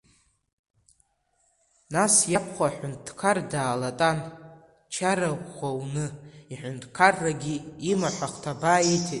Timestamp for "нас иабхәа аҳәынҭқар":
1.93-3.37